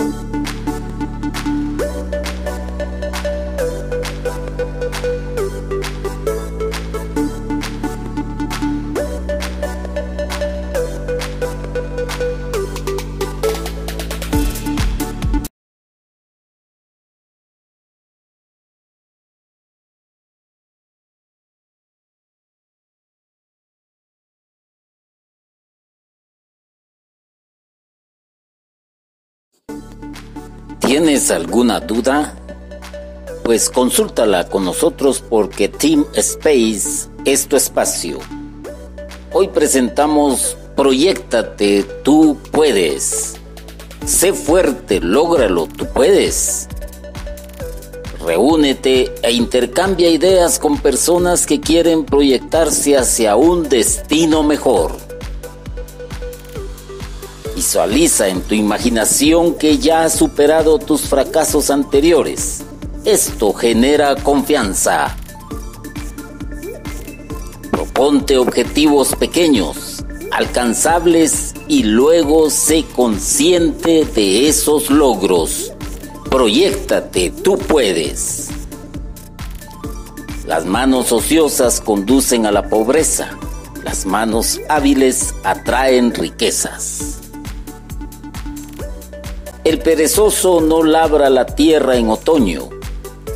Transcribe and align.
Música 0.00 0.39
¿Tienes 30.90 31.30
alguna 31.30 31.78
duda? 31.78 32.34
Pues 33.44 33.70
consúltala 33.70 34.48
con 34.48 34.64
nosotros 34.64 35.22
porque 35.22 35.68
Team 35.68 36.04
Space 36.14 37.08
es 37.24 37.46
tu 37.46 37.54
espacio. 37.54 38.18
Hoy 39.32 39.46
presentamos 39.46 40.56
Proyectate, 40.74 41.84
tú 42.02 42.36
puedes. 42.50 43.36
Sé 44.04 44.32
fuerte, 44.32 44.98
lógralo, 44.98 45.68
tú 45.68 45.86
puedes. 45.86 46.66
Reúnete 48.26 49.14
e 49.22 49.30
intercambia 49.30 50.10
ideas 50.10 50.58
con 50.58 50.76
personas 50.76 51.46
que 51.46 51.60
quieren 51.60 52.04
proyectarse 52.04 52.96
hacia 52.96 53.36
un 53.36 53.68
destino 53.68 54.42
mejor. 54.42 55.09
Visualiza 57.60 58.28
en 58.28 58.40
tu 58.40 58.54
imaginación 58.54 59.52
que 59.54 59.76
ya 59.76 60.04
has 60.04 60.14
superado 60.14 60.78
tus 60.78 61.02
fracasos 61.02 61.68
anteriores. 61.68 62.62
Esto 63.04 63.52
genera 63.52 64.16
confianza. 64.16 65.14
Proponte 67.70 68.38
objetivos 68.38 69.14
pequeños, 69.14 70.02
alcanzables 70.30 71.52
y 71.68 71.82
luego 71.82 72.48
sé 72.48 72.86
consciente 72.96 74.06
de 74.06 74.48
esos 74.48 74.88
logros. 74.88 75.74
Proyéctate, 76.30 77.30
tú 77.30 77.58
puedes. 77.58 78.48
Las 80.46 80.64
manos 80.64 81.12
ociosas 81.12 81.82
conducen 81.82 82.46
a 82.46 82.52
la 82.52 82.70
pobreza. 82.70 83.38
Las 83.84 84.06
manos 84.06 84.58
hábiles 84.70 85.34
atraen 85.44 86.14
riquezas. 86.14 87.19
El 89.62 89.78
perezoso 89.78 90.62
no 90.62 90.82
labra 90.82 91.28
la 91.28 91.44
tierra 91.44 91.96
en 91.96 92.08
otoño, 92.08 92.70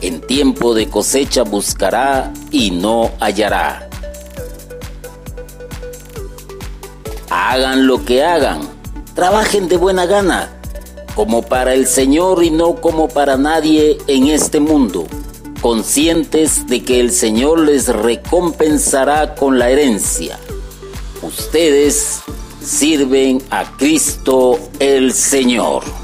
en 0.00 0.20
tiempo 0.20 0.72
de 0.72 0.88
cosecha 0.88 1.42
buscará 1.42 2.32
y 2.52 2.70
no 2.70 3.10
hallará. 3.18 3.88
Hagan 7.28 7.88
lo 7.88 8.04
que 8.04 8.22
hagan, 8.22 8.60
trabajen 9.16 9.68
de 9.68 9.76
buena 9.76 10.06
gana, 10.06 10.60
como 11.16 11.42
para 11.42 11.74
el 11.74 11.88
Señor 11.88 12.44
y 12.44 12.50
no 12.50 12.76
como 12.76 13.08
para 13.08 13.36
nadie 13.36 13.98
en 14.06 14.28
este 14.28 14.60
mundo, 14.60 15.08
conscientes 15.60 16.68
de 16.68 16.84
que 16.84 17.00
el 17.00 17.10
Señor 17.10 17.58
les 17.58 17.88
recompensará 17.88 19.34
con 19.34 19.58
la 19.58 19.70
herencia. 19.70 20.38
Ustedes 21.20 22.20
sirven 22.64 23.42
a 23.50 23.64
Cristo 23.76 24.60
el 24.78 25.12
Señor. 25.12 26.01